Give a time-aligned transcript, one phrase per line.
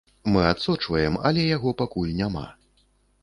[0.35, 2.47] Мы адсочваем, але яго пакуль няма.